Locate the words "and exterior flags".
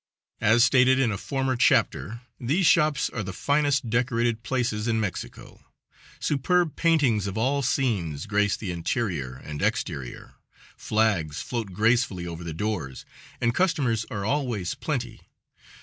9.35-11.43